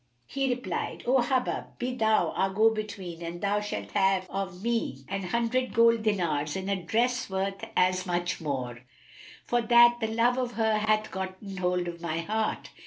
He 0.25 0.49
replied, 0.49 1.03
"O 1.05 1.21
Hubub, 1.21 1.77
be 1.77 1.93
thou 1.93 2.29
our 2.31 2.49
go 2.49 2.71
between 2.71 3.21
and 3.21 3.39
thou 3.39 3.59
shalt 3.59 3.91
have 3.91 4.27
of 4.31 4.63
me 4.63 5.05
an 5.07 5.21
hundred 5.21 5.75
gold 5.75 6.01
dinars 6.01 6.55
and 6.55 6.71
a 6.71 6.75
dress 6.75 7.29
worth 7.29 7.63
as 7.77 8.03
much 8.07 8.41
more, 8.41 8.79
for 9.45 9.61
that 9.61 9.99
the 9.99 10.07
love 10.07 10.39
of 10.39 10.53
her 10.53 10.79
hath 10.79 11.11
gotten 11.11 11.57
hold 11.57 11.87
of 11.87 12.01
my 12.01 12.17
heart." 12.21 12.71